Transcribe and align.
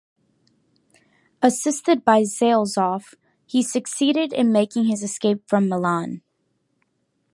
Assisted 1.43 2.03
by 2.03 2.23
Zaleshoff, 2.23 3.13
he 3.45 3.61
succeeds 3.61 4.33
in 4.33 4.51
making 4.51 4.85
his 4.85 5.03
escape 5.03 5.47
from 5.47 5.69
Milan. 5.69 6.23